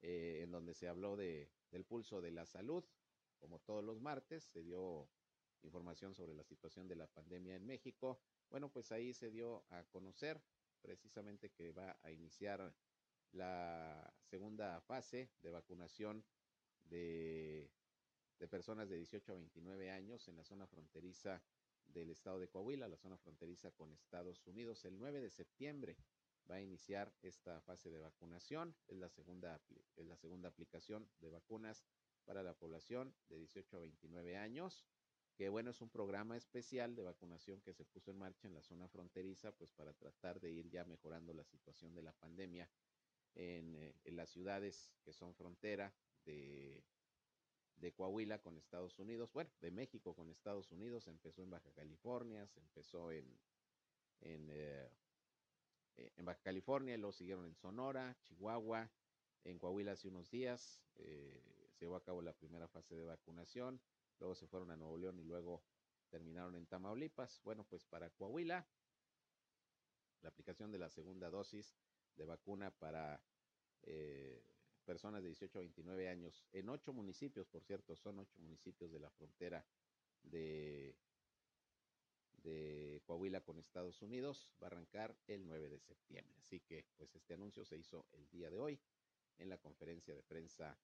[0.00, 2.84] eh, en donde se habló de, del pulso de la salud,
[3.38, 5.08] como todos los martes, se dio
[5.64, 8.20] información sobre la situación de la pandemia en México.
[8.50, 10.40] Bueno, pues ahí se dio a conocer
[10.80, 12.74] precisamente que va a iniciar
[13.32, 16.24] la segunda fase de vacunación
[16.84, 17.70] de
[18.50, 21.42] personas de 18 a 29 años en la zona fronteriza
[21.86, 24.84] del estado de Coahuila, la zona fronteriza con Estados Unidos.
[24.84, 25.96] El 9 de septiembre
[26.50, 28.76] va a iniciar esta fase de vacunación.
[28.86, 29.60] Es la segunda,
[29.96, 31.86] es la segunda aplicación de vacunas
[32.24, 34.84] para la población de 18 a 29 años,
[35.36, 38.62] que bueno, es un programa especial de vacunación que se puso en marcha en la
[38.62, 42.70] zona fronteriza, pues para tratar de ir ya mejorando la situación de la pandemia
[43.34, 45.92] en, eh, en las ciudades que son frontera
[46.24, 46.84] de
[47.76, 52.46] de Coahuila con Estados Unidos, bueno, de México con Estados Unidos, empezó en Baja California,
[52.46, 53.38] se empezó en,
[54.20, 54.88] en, eh,
[55.96, 58.90] eh, en Baja California, luego siguieron en Sonora, Chihuahua,
[59.44, 61.42] en Coahuila hace unos días, se
[61.78, 63.80] llevó a cabo la primera fase de vacunación,
[64.18, 65.62] luego se fueron a Nuevo León y luego
[66.08, 67.40] terminaron en Tamaulipas.
[67.44, 68.66] Bueno, pues para Coahuila
[70.22, 71.76] la aplicación de la segunda dosis
[72.16, 73.20] de vacuna para
[73.82, 74.42] eh,
[74.84, 79.00] personas de 18 a 29 años en ocho municipios, por cierto, son ocho municipios de
[79.00, 79.64] la frontera
[80.22, 80.96] de,
[82.42, 84.52] de Coahuila con Estados Unidos.
[84.62, 86.34] Va a arrancar el 9 de septiembre.
[86.40, 88.80] Así que, pues este anuncio se hizo el día de hoy
[89.38, 90.78] en la conferencia de prensa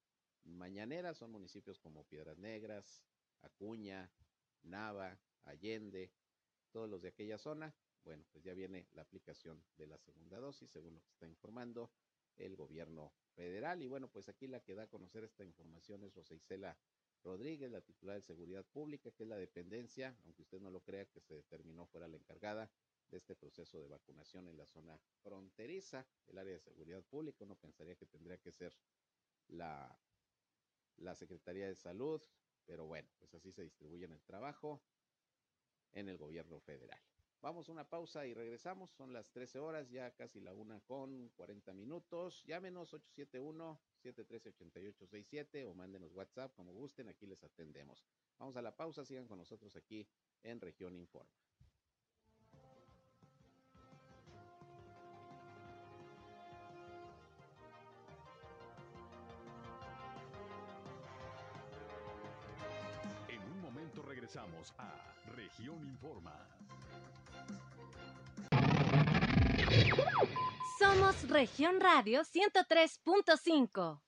[0.45, 1.15] mañanera.
[1.15, 3.03] Son municipios como Piedras Negras,
[3.43, 4.11] Acuña,
[4.63, 6.13] Nava, Allende,
[6.71, 7.75] todos los de aquella zona.
[8.05, 11.91] Bueno, pues ya viene la aplicación de la segunda dosis, según lo que está informando
[12.37, 13.83] el gobierno federal.
[13.83, 16.77] Y bueno, pues aquí la que da a conocer esta información es Rosa Isela
[17.23, 21.05] Rodríguez, la titular de Seguridad Pública, que es la dependencia, aunque usted no lo crea,
[21.07, 22.71] que se determinó fuera la encargada
[23.11, 27.45] de este proceso de vacunación en la zona fronteriza, el área de seguridad pública.
[27.45, 28.75] Uno pensaría que tendría que ser
[29.49, 29.99] la,
[30.97, 32.23] la Secretaría de Salud,
[32.71, 34.81] pero bueno, pues así se distribuye el trabajo
[35.91, 37.01] en el gobierno federal.
[37.43, 38.93] Vamos a una pausa y regresamos.
[38.93, 42.45] Son las 13 horas, ya casi la una con 40 minutos.
[42.45, 47.09] Llámenos 871-713-8867 o mándenos WhatsApp como gusten.
[47.09, 48.05] Aquí les atendemos.
[48.39, 49.05] Vamos a la pausa.
[49.05, 50.07] Sigan con nosotros aquí
[50.45, 51.35] en Región Informa.
[65.61, 66.33] Región Informa.
[70.79, 74.01] Somos Región Radio 103.5.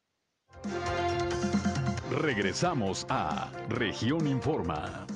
[2.23, 5.07] Regresamos a Región Informa.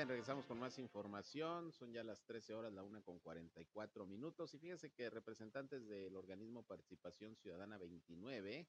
[0.00, 1.72] Bien, regresamos con más información.
[1.72, 4.54] Son ya las 13 horas, la una con 44 minutos.
[4.54, 8.66] Y fíjense que representantes del organismo Participación Ciudadana 29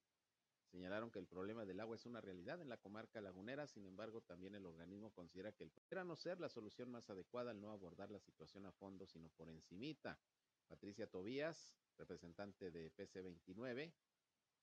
[0.65, 3.65] señalaron que el problema del agua es una realidad en la comarca lagunera.
[3.65, 7.51] Sin embargo, también el organismo considera que el podrá no ser la solución más adecuada
[7.51, 10.19] al no abordar la situación a fondo, sino por encimita.
[10.67, 13.93] Patricia Tobías, representante de PC 29,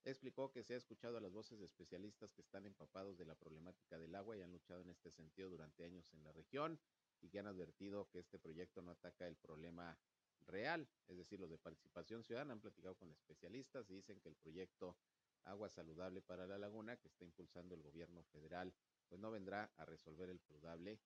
[0.04, 3.34] explicó que se ha escuchado a las voces de especialistas que están empapados de la
[3.34, 6.80] problemática del agua y han luchado en este sentido durante años en la región
[7.20, 9.98] y que han advertido que este proyecto no ataca el problema
[10.46, 14.36] real, es decir, los de participación ciudadana han platicado con especialistas y dicen que el
[14.36, 14.96] proyecto
[15.44, 18.72] Agua Saludable para la Laguna que está impulsando el gobierno federal,
[19.08, 20.98] pues no vendrá a resolver el problema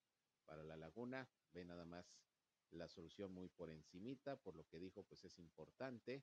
[0.45, 2.07] para la laguna, ve nada más
[2.71, 6.23] la solución muy por encimita, por lo que dijo, pues es importante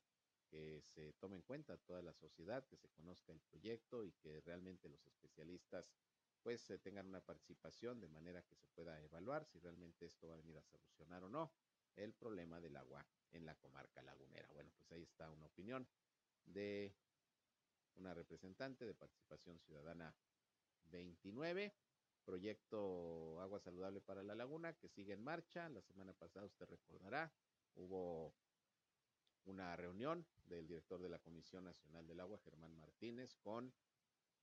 [0.50, 4.42] que se tome en cuenta toda la sociedad, que se conozca el proyecto y que
[4.42, 5.92] realmente los especialistas
[6.42, 10.36] pues eh, tengan una participación de manera que se pueda evaluar si realmente esto va
[10.36, 11.52] a venir a solucionar o no
[11.96, 14.50] el problema del agua en la comarca lagunera.
[14.54, 15.88] Bueno, pues ahí está una opinión
[16.46, 16.94] de
[17.96, 20.16] una representante de Participación Ciudadana
[20.86, 21.74] 29,
[22.24, 25.68] proyecto Agua Saludable para la Laguna, que sigue en marcha.
[25.70, 27.32] La semana pasada, usted recordará,
[27.76, 28.34] hubo
[29.50, 33.74] una reunión del director de la Comisión Nacional del Agua, Germán Martínez, con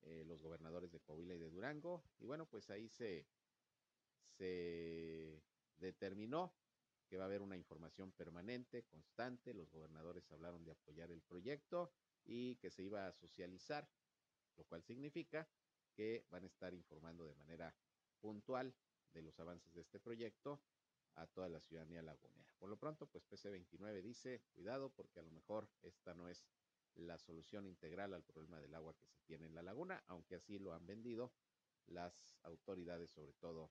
[0.03, 2.03] eh, los gobernadores de Coahuila y de Durango.
[2.19, 3.27] Y bueno, pues ahí se,
[4.21, 5.43] se
[5.79, 6.53] determinó
[7.09, 9.55] que va a haber una información permanente, constante.
[9.55, 11.93] Los gobernadores hablaron de apoyar el proyecto
[12.25, 13.89] y que se iba a socializar,
[14.57, 15.49] lo cual significa
[15.95, 17.75] que van a estar informando de manera
[18.21, 18.75] puntual
[19.13, 20.61] de los avances de este proyecto
[21.17, 22.53] a toda la ciudadanía lagunera.
[22.59, 26.47] Por lo pronto, pues PC29 dice, cuidado porque a lo mejor esta no es
[26.95, 30.59] la solución integral al problema del agua que se tiene en la laguna, aunque así
[30.59, 31.33] lo han vendido
[31.87, 33.71] las autoridades, sobre todo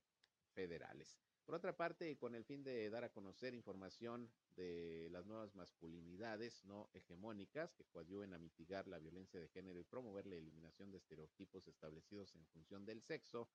[0.53, 1.19] federales.
[1.45, 5.53] Por otra parte, y con el fin de dar a conocer información de las nuevas
[5.53, 10.89] masculinidades no hegemónicas que coadyuven a mitigar la violencia de género y promover la eliminación
[10.89, 13.47] de estereotipos establecidos en función del sexo,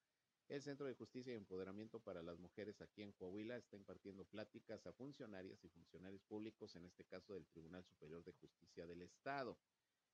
[0.51, 4.85] el Centro de Justicia y Empoderamiento para las Mujeres aquí en Coahuila está impartiendo pláticas
[4.85, 9.57] a funcionarias y funcionarios públicos, en este caso del Tribunal Superior de Justicia del Estado.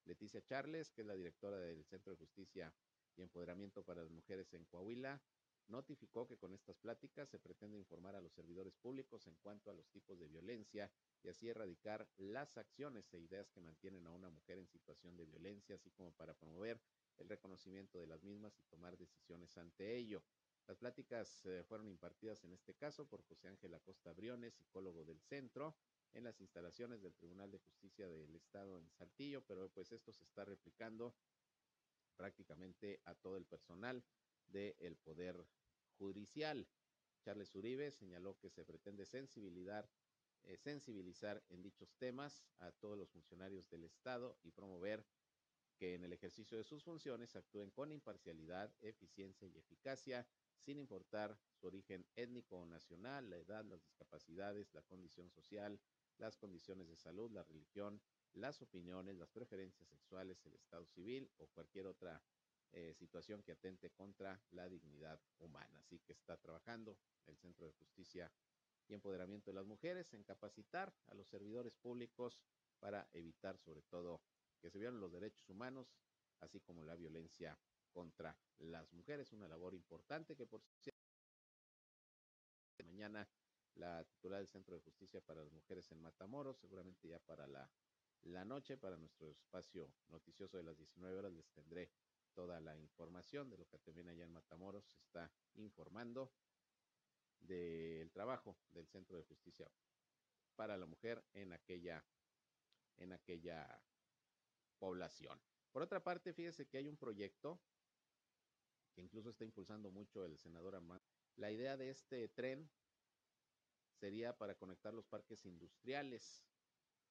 [0.04, 2.70] Leticia Charles, que es la directora del Centro de Justicia
[3.16, 5.22] y Empoderamiento para las Mujeres en Coahuila,
[5.68, 9.74] notificó que con estas pláticas se pretende informar a los servidores públicos en cuanto a
[9.74, 14.28] los tipos de violencia y así erradicar las acciones e ideas que mantienen a una
[14.28, 16.78] mujer en situación de violencia, así como para promover
[17.18, 20.22] el reconocimiento de las mismas y tomar decisiones ante ello.
[20.66, 25.20] Las pláticas eh, fueron impartidas en este caso por José Ángel Acosta Briones, psicólogo del
[25.20, 25.76] centro,
[26.12, 30.24] en las instalaciones del Tribunal de Justicia del Estado en Saltillo, pero pues esto se
[30.24, 31.14] está replicando
[32.16, 34.02] prácticamente a todo el personal
[34.46, 35.46] del Poder
[35.98, 36.66] Judicial.
[37.22, 43.68] Charles Uribe señaló que se pretende eh, sensibilizar en dichos temas a todos los funcionarios
[43.68, 45.04] del Estado y promover
[45.76, 50.26] que en el ejercicio de sus funciones actúen con imparcialidad, eficiencia y eficacia,
[50.58, 55.78] sin importar su origen étnico o nacional, la edad, las discapacidades, la condición social,
[56.18, 58.00] las condiciones de salud, la religión,
[58.32, 62.22] las opiniones, las preferencias sexuales, el estado civil o cualquier otra
[62.72, 65.78] eh, situación que atente contra la dignidad humana.
[65.78, 68.32] Así que está trabajando el Centro de Justicia
[68.88, 72.42] y Empoderamiento de las Mujeres en capacitar a los servidores públicos
[72.78, 74.20] para evitar sobre todo
[74.60, 75.94] que se violen los derechos humanos,
[76.40, 77.58] así como la violencia
[77.92, 79.32] contra las mujeres.
[79.32, 80.96] Una labor importante que por cierto
[82.84, 83.28] mañana
[83.74, 87.70] la titular del Centro de Justicia para las Mujeres en Matamoros, seguramente ya para la,
[88.22, 91.90] la noche, para nuestro espacio noticioso de las 19 horas, les tendré
[92.32, 96.32] toda la información de lo que también allá en Matamoros se está informando
[97.40, 99.70] del trabajo del Centro de Justicia
[100.54, 102.02] para la Mujer en aquella,
[102.96, 103.78] en aquella
[104.78, 105.40] población.
[105.72, 107.60] Por otra parte, fíjese que hay un proyecto
[108.94, 111.04] que incluso está impulsando mucho el senador Armando.
[111.36, 112.70] La idea de este tren
[114.00, 116.42] sería para conectar los parques industriales,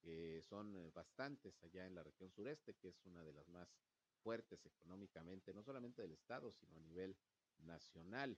[0.02, 3.70] que son eh, bastantes allá en la región sureste, que es una de las más
[4.24, 7.16] fuertes económicamente, no solamente del Estado, sino a nivel
[7.60, 8.38] nacional.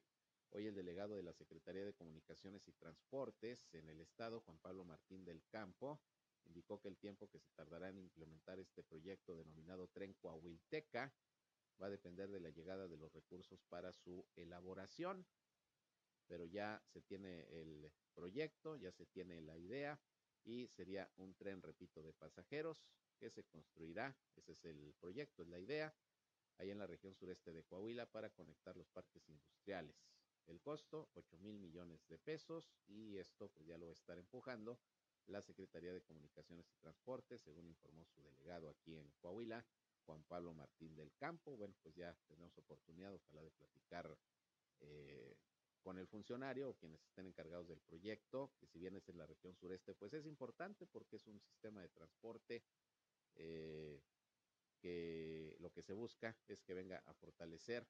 [0.49, 4.83] Hoy el delegado de la Secretaría de Comunicaciones y Transportes en el Estado, Juan Pablo
[4.83, 6.01] Martín del Campo,
[6.47, 11.13] indicó que el tiempo que se tardará en implementar este proyecto denominado Tren Coahuilteca
[11.81, 15.25] va a depender de la llegada de los recursos para su elaboración,
[16.27, 19.99] pero ya se tiene el proyecto, ya se tiene la idea
[20.43, 22.83] y sería un tren, repito, de pasajeros
[23.19, 25.93] que se construirá, ese es el proyecto, es la idea,
[26.57, 29.95] ahí en la región sureste de Coahuila para conectar los parques industriales.
[30.47, 34.17] El costo, 8 mil millones de pesos y esto pues ya lo va a estar
[34.17, 34.79] empujando
[35.27, 39.65] la Secretaría de Comunicaciones y Transportes, según informó su delegado aquí en Coahuila,
[40.05, 41.55] Juan Pablo Martín del Campo.
[41.57, 44.17] Bueno, pues ya tenemos oportunidad, ojalá, de platicar
[44.79, 45.37] eh,
[45.81, 49.25] con el funcionario o quienes estén encargados del proyecto, que si bien es en la
[49.25, 52.63] región sureste, pues es importante porque es un sistema de transporte
[53.35, 54.01] eh,
[54.79, 57.87] que lo que se busca es que venga a fortalecer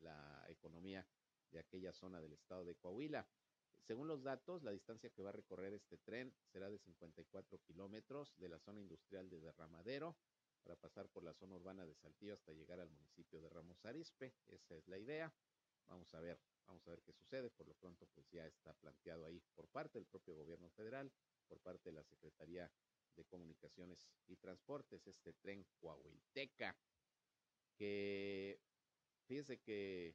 [0.00, 1.06] la economía
[1.50, 3.26] de aquella zona del estado de Coahuila.
[3.88, 8.36] Según los datos, la distancia que va a recorrer este tren será de 54 kilómetros
[8.36, 10.14] de la zona industrial de Derramadero
[10.62, 14.34] para pasar por la zona urbana de Saltillo hasta llegar al municipio de Ramos Arispe.
[14.46, 15.32] Esa es la idea.
[15.86, 17.48] Vamos a ver, vamos a ver qué sucede.
[17.48, 21.10] Por lo pronto, pues ya está planteado ahí por parte del propio gobierno federal,
[21.48, 22.70] por parte de la Secretaría
[23.16, 26.76] de Comunicaciones y Transportes, este tren Coahuilteca,
[27.74, 28.60] que
[29.24, 30.14] fíjese que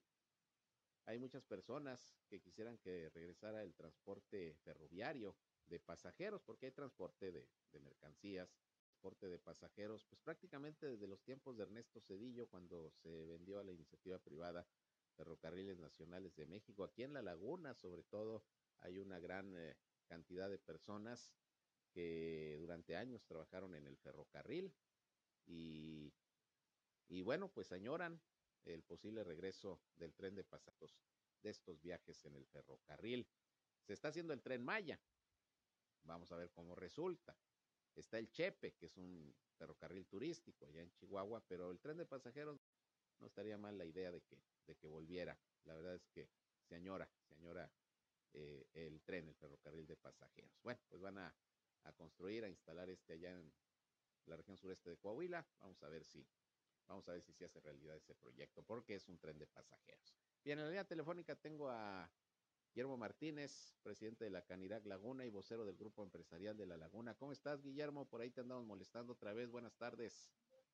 [1.05, 5.35] hay muchas personas que quisieran que regresara el transporte ferroviario
[5.67, 7.47] de pasajeros, porque hay transporte de,
[7.81, 13.59] mercancías, transporte de pasajeros, pues prácticamente desde los tiempos de Ernesto Cedillo, cuando se vendió
[13.59, 14.65] a la iniciativa privada
[15.15, 16.83] Ferrocarriles Nacionales de México.
[16.83, 18.43] Aquí en La Laguna, sobre todo,
[18.79, 19.75] hay una gran eh,
[20.07, 21.33] cantidad de personas
[21.91, 24.73] que durante años trabajaron en el ferrocarril
[25.45, 26.11] y,
[27.07, 28.19] y bueno, pues añoran
[28.65, 30.95] el posible regreso del tren de pasajeros
[31.41, 33.27] de estos viajes en el ferrocarril.
[33.81, 34.99] Se está haciendo el tren Maya.
[36.03, 37.37] Vamos a ver cómo resulta.
[37.95, 42.05] Está el Chepe, que es un ferrocarril turístico allá en Chihuahua, pero el tren de
[42.05, 42.59] pasajeros
[43.19, 45.37] no estaría mal la idea de que, de que volviera.
[45.65, 46.29] La verdad es que
[46.61, 47.71] se añora, se añora
[48.33, 50.59] eh, el tren, el ferrocarril de pasajeros.
[50.63, 51.35] Bueno, pues van a,
[51.83, 53.53] a construir, a instalar este allá en
[54.25, 55.45] la región sureste de Coahuila.
[55.59, 56.25] Vamos a ver si,
[56.87, 60.15] vamos a ver si se hace realidad ese proyecto, porque es un tren de pasajeros.
[60.43, 62.09] Bien, en la línea telefónica tengo a
[62.73, 67.15] Guillermo Martínez, presidente de la Canirac Laguna y vocero del Grupo Empresarial de La Laguna.
[67.15, 68.09] ¿Cómo estás, Guillermo?
[68.09, 69.51] Por ahí te andamos molestando otra vez.
[69.51, 70.31] Buenas tardes.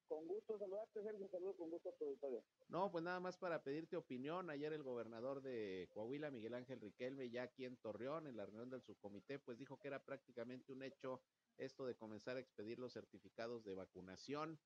[0.08, 1.28] Con gusto saludarte, Sergio.
[1.28, 2.44] Saludo con gusto a tu auditorio.
[2.68, 4.50] No, pues nada más para pedirte opinión.
[4.50, 8.72] Ayer el gobernador de Coahuila, Miguel Ángel Riquelme, ya aquí en Torreón, en la reunión
[8.72, 11.22] del subcomité, pues dijo que era prácticamente un hecho
[11.58, 14.58] esto de comenzar a expedir los certificados de vacunación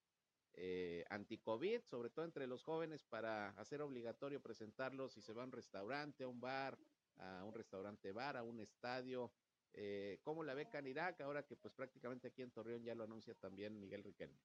[0.55, 5.45] eh, anti-COVID, sobre todo entre los jóvenes, para hacer obligatorio presentarlos si se va a
[5.45, 6.77] un restaurante, a un bar,
[7.17, 9.31] a un restaurante bar, a un estadio.
[9.73, 13.33] Eh, ¿Cómo la ve Canirac ahora que pues prácticamente aquí en Torreón ya lo anuncia
[13.35, 14.39] también Miguel Riquelme?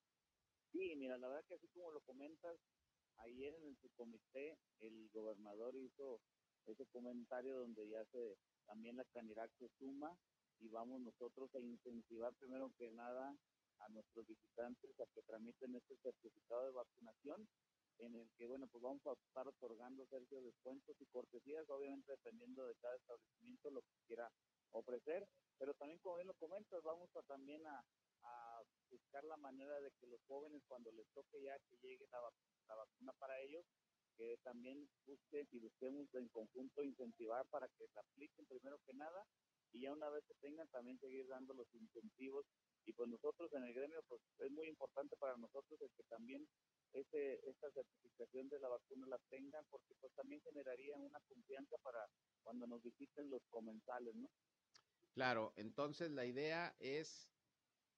[0.72, 2.59] Sí, mira, la verdad que así como lo comentas,
[3.18, 6.20] ayer en su comité el gobernador hizo
[6.66, 10.16] ese comentario donde ya se también la Canirac se suma
[10.61, 13.34] y vamos nosotros a incentivar primero que nada
[13.81, 17.49] a nuestros visitantes a que tramiten este certificado de vacunación
[17.99, 22.64] en el que, bueno, pues vamos a estar otorgando, Sergio, descuentos y cortesías, obviamente dependiendo
[22.66, 24.31] de cada establecimiento lo que quiera
[24.70, 25.26] ofrecer,
[25.59, 27.85] pero también, como bien lo comentas, vamos a también a,
[28.22, 32.20] a buscar la manera de que los jóvenes cuando les toque ya que llegue la,
[32.68, 33.64] la vacuna para ellos,
[34.16, 39.24] que también busquen y busquemos en conjunto incentivar para que se apliquen primero que nada
[39.72, 42.45] y ya una vez que tengan también seguir dando los incentivos
[42.85, 46.49] y pues nosotros en el gremio pues es muy importante para nosotros el que también
[46.93, 52.01] este, esta certificación de la vacuna la tengan porque pues también generaría una confianza para
[52.43, 54.29] cuando nos visiten los comensales, ¿no?
[55.14, 57.35] Claro, entonces la idea es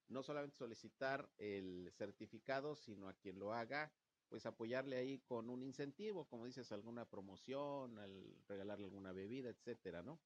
[0.08, 3.94] no solamente solicitar el certificado, sino a quien lo haga,
[4.28, 10.02] pues apoyarle ahí con un incentivo, como dices, alguna promoción, al regalarle alguna bebida, etcétera,
[10.02, 10.24] ¿no?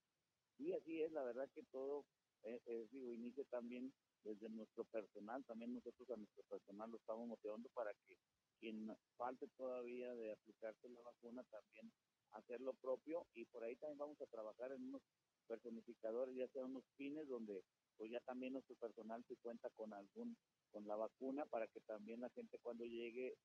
[0.56, 2.06] Sí, así es, la verdad que todo,
[2.42, 3.92] es, digo, inicia también
[4.24, 8.16] desde nuestro personal, también nosotros a nuestro personal lo estamos motivando para que
[8.58, 11.92] quien falte todavía de aplicarse la vacuna también
[12.32, 15.02] hacer lo propio y por ahí también vamos a trabajar en unos
[15.46, 17.62] personificadores, ya sea unos pines donde
[17.96, 20.36] pues ya también nuestro personal se cuenta con algún,
[20.72, 23.36] con la vacuna para que también la gente cuando llegue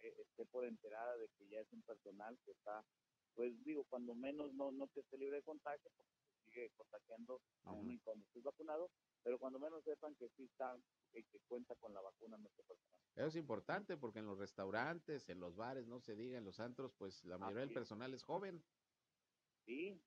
[0.00, 2.84] eh, esté por enterada de que ya es un personal que está,
[3.34, 5.90] pues digo, cuando menos no, no que esté libre de contagio,
[6.54, 8.90] sigue contagiando aún y cuando estés vacunado,
[9.22, 10.76] pero cuando menos sepan que sí está,
[11.12, 13.00] que, que cuenta con la vacuna nuestro personal.
[13.16, 16.60] Eso es importante porque en los restaurantes, en los bares, no se diga, en los
[16.60, 18.62] antros, pues la mayoría del personal es joven.
[19.66, 20.00] Sí,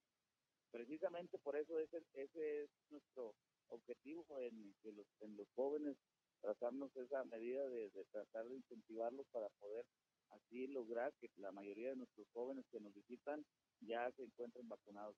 [0.71, 3.35] precisamente por eso ese, ese es nuestro
[3.69, 5.97] objetivo en, que los, en los jóvenes,
[6.41, 9.85] trazarnos esa medida de, de tratar de incentivarlos para poder
[10.29, 13.45] así lograr que la mayoría de nuestros jóvenes que nos visitan
[13.81, 15.15] ya se encuentren vacunados.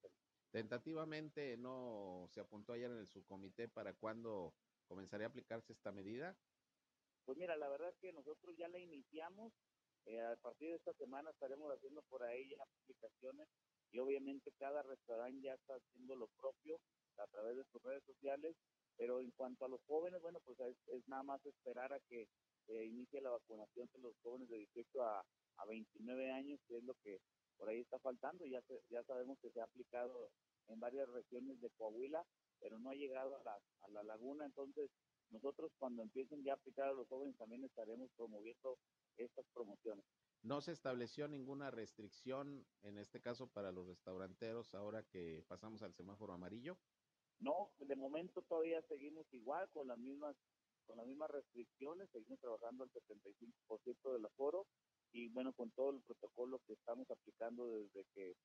[0.52, 4.54] Tentativamente no se apuntó ayer en el subcomité para cuándo
[4.88, 6.36] comenzaría a aplicarse esta medida.
[7.26, 9.54] Pues mira, la verdad que nosotros ya la iniciamos.
[10.06, 13.48] Eh, a partir de esta semana estaremos haciendo por ahí ya aplicaciones
[13.92, 16.80] y obviamente cada restaurante ya está haciendo lo propio
[17.18, 18.56] a través de sus redes sociales.
[18.98, 22.28] Pero en cuanto a los jóvenes, bueno, pues es, nada más esperar a que
[22.68, 25.24] inicie la vacunación de los jóvenes de 18 a,
[25.58, 27.20] a 29 años, que es lo que
[27.60, 28.46] por ahí está faltando.
[28.46, 30.32] Ya, ya sabemos que se ha aplicado
[30.70, 32.26] en varias regiones de Coahuila,
[32.60, 34.46] pero no ha llegado a la, a la laguna.
[34.46, 34.90] Entonces,
[35.30, 38.80] nosotros cuando empiecen ya a aplicar a los jóvenes también estaremos promoviendo
[39.18, 40.06] estas promociones.
[40.42, 45.94] No se estableció ninguna restricción, en este caso para los restauranteros, ahora que pasamos al
[45.94, 46.78] semáforo amarillo.
[47.40, 50.36] No, de momento todavía seguimos igual con las mismas
[50.86, 54.66] con las mismas restricciones, seguimos trabajando al 75% del aforo
[55.12, 58.36] y bueno, con todo el protocolo que estamos aplicando desde que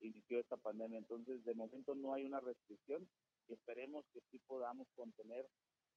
[0.00, 0.98] inició esta pandemia.
[0.98, 3.08] Entonces, de momento no hay una restricción
[3.48, 5.48] y esperemos que sí podamos contener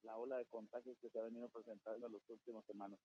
[0.02, 3.00] la ola de contagios que se ha venido presentando en las últimas semanas.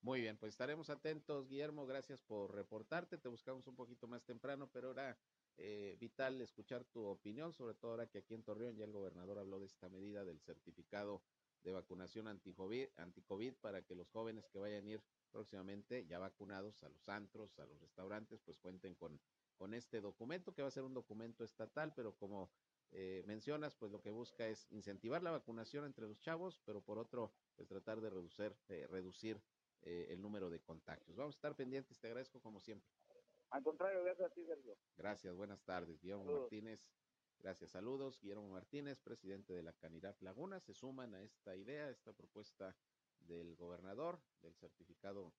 [0.00, 1.84] Muy bien, pues estaremos atentos, Guillermo.
[1.84, 3.18] Gracias por reportarte.
[3.18, 5.18] Te buscamos un poquito más temprano, pero era
[5.56, 9.38] eh, vital escuchar tu opinión, sobre todo ahora que aquí en Torreón ya el gobernador
[9.38, 11.22] habló de esta medida del certificado
[11.64, 13.22] de vacunación anti-COVID, anti
[13.60, 17.66] para que los jóvenes que vayan a ir próximamente ya vacunados a los antros, a
[17.66, 19.20] los restaurantes, pues cuenten con,
[19.56, 22.50] con este documento, que va a ser un documento estatal, pero como
[22.92, 26.98] eh, mencionas, pues lo que busca es incentivar la vacunación entre los chavos, pero por
[26.98, 29.40] otro, pues tratar de reducir, eh, reducir
[29.82, 31.16] eh, el número de contagios.
[31.16, 32.88] Vamos a estar pendientes, te agradezco como siempre.
[33.50, 34.76] Al contrario, gracias a ti, Sergio.
[34.96, 36.86] Gracias, buenas tardes, Guillermo Martínez.
[37.38, 38.18] Gracias, saludos.
[38.20, 42.76] Guillermo Martínez, presidente de la Canidad Laguna, se suman a esta idea, a esta propuesta
[43.28, 45.32] del gobernador, del certificado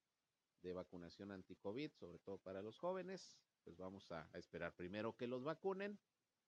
[0.62, 3.38] de vacunación anti-COVID, sobre todo para los jóvenes.
[3.64, 6.00] Pues vamos a esperar primero que los vacunen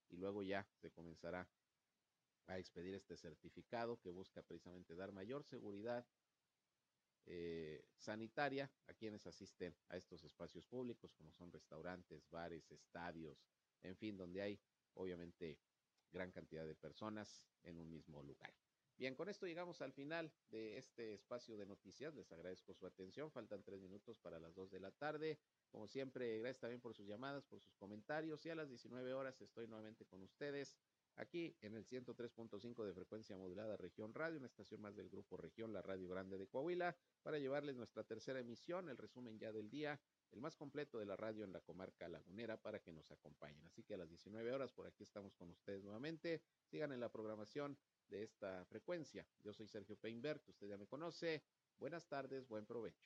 [0.08, 1.48] y luego ya se comenzará
[2.46, 6.06] a expedir este certificado que busca precisamente dar mayor seguridad
[7.26, 13.46] eh, sanitaria a quienes asisten a estos espacios públicos, como son restaurantes, bares, estadios,
[13.82, 14.60] en fin, donde hay
[14.94, 15.58] obviamente
[16.10, 18.52] gran cantidad de personas en un mismo lugar.
[18.98, 22.14] Bien, con esto llegamos al final de este espacio de noticias.
[22.14, 23.30] Les agradezco su atención.
[23.30, 25.38] Faltan tres minutos para las dos de la tarde.
[25.70, 28.44] Como siempre, gracias también por sus llamadas, por sus comentarios.
[28.46, 30.76] Y a las 19 horas estoy nuevamente con ustedes
[31.16, 35.72] aquí en el 103.5 de frecuencia modulada Región Radio, una estación más del grupo Región,
[35.72, 40.00] la Radio Grande de Coahuila, para llevarles nuestra tercera emisión, el resumen ya del día,
[40.32, 43.64] el más completo de la radio en la comarca lagunera para que nos acompañen.
[43.66, 46.42] Así que a las 19 horas por aquí estamos con ustedes nuevamente.
[46.64, 47.76] Sigan en la programación
[48.12, 49.26] de esta frecuencia.
[49.42, 51.42] Yo soy Sergio Peinbert, usted ya me conoce.
[51.78, 53.02] Buenas tardes, buen provecho.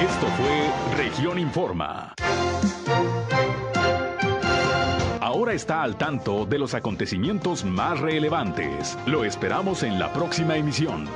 [0.00, 2.14] Esto fue Región Informa.
[5.20, 8.96] Ahora está al tanto de los acontecimientos más relevantes.
[9.06, 11.08] Lo esperamos en la próxima emisión.